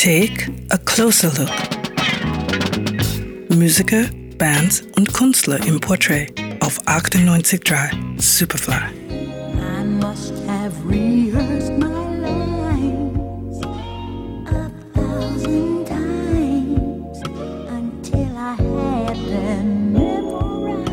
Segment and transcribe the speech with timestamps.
[0.00, 1.50] Take a closer look.
[3.48, 4.04] Musiker,
[4.38, 8.74] Bands und Künstler im Portrait auf 98.3 Superfly.
[9.10, 11.88] I must have rehearsed my
[12.20, 13.60] lines
[14.46, 17.20] a thousand times
[17.68, 20.92] until I had them memorized.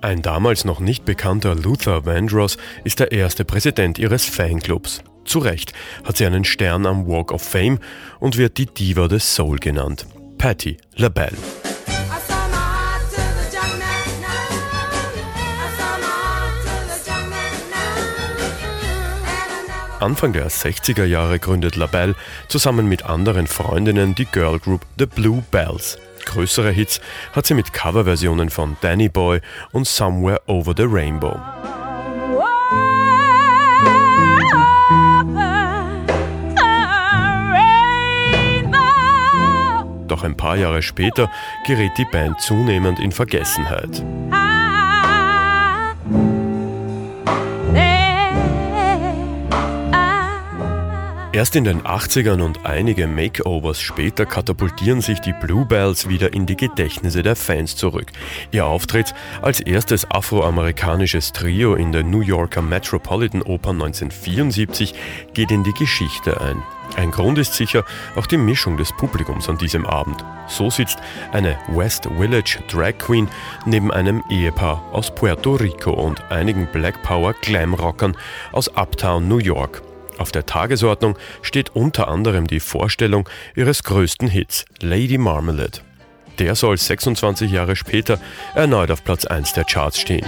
[0.00, 5.02] Ein damals noch nicht bekannter Luther Vandross ist der erste Präsident ihres Fanclubs.
[5.24, 5.72] Zu Recht
[6.04, 7.78] hat sie einen Stern am Walk of Fame
[8.20, 10.06] und wird die Diva des Soul genannt.
[10.38, 11.36] Patti LaBelle.
[20.00, 22.14] Anfang der 60er Jahre gründet LaBelle
[22.48, 25.98] zusammen mit anderen Freundinnen die Girl Group The Blue Bells.
[26.26, 27.00] Größere Hits
[27.32, 29.40] hat sie mit Coverversionen von Danny Boy
[29.72, 31.40] und Somewhere Over the Rainbow.
[40.24, 41.30] Ein paar Jahre später
[41.66, 44.02] gerät die Band zunehmend in Vergessenheit.
[51.34, 56.56] Erst in den 80ern und einige Makeovers später katapultieren sich die Bluebells wieder in die
[56.56, 58.06] Gedächtnisse der Fans zurück.
[58.52, 64.94] Ihr Auftritt als erstes afroamerikanisches Trio in der New Yorker Metropolitan Oper 1974
[65.34, 66.62] geht in die Geschichte ein.
[66.94, 70.24] Ein Grund ist sicher auch die Mischung des Publikums an diesem Abend.
[70.46, 70.98] So sitzt
[71.32, 73.28] eine West Village Drag Queen
[73.66, 78.16] neben einem Ehepaar aus Puerto Rico und einigen Black Power Glam-Rockern
[78.52, 79.82] aus Uptown New York.
[80.18, 85.80] Auf der Tagesordnung steht unter anderem die Vorstellung ihres größten Hits, Lady Marmalade.
[86.38, 88.18] Der soll 26 Jahre später
[88.54, 90.26] erneut auf Platz 1 der Charts stehen.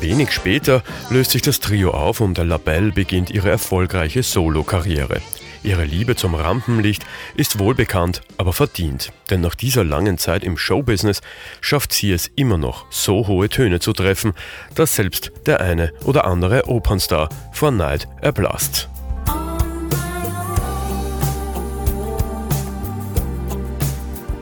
[0.00, 5.20] Wenig später löst sich das Trio auf und LaBelle beginnt ihre erfolgreiche Solo-Karriere.
[5.66, 7.04] Ihre Liebe zum Rampenlicht
[7.34, 9.12] ist wohlbekannt, aber verdient.
[9.30, 11.22] Denn nach dieser langen Zeit im Showbusiness
[11.60, 14.32] schafft sie es immer noch, so hohe Töne zu treffen,
[14.76, 18.88] dass selbst der eine oder andere Opernstar vor Neid erblasst.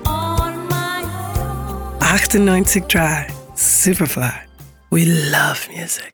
[0.06, 1.98] On my own.
[2.00, 4.30] 98 Dry Superfly.
[4.90, 6.13] We love music.